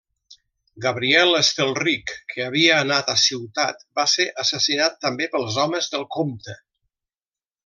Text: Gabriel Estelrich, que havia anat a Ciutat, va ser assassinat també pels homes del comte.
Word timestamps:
Gabriel 0.85 1.33
Estelrich, 1.39 2.13
que 2.33 2.41
havia 2.45 2.79
anat 2.85 3.11
a 3.15 3.17
Ciutat, 3.25 3.85
va 4.01 4.07
ser 4.17 4.27
assassinat 4.45 4.99
també 5.07 5.29
pels 5.37 5.61
homes 5.67 5.93
del 5.97 6.09
comte. 6.21 6.61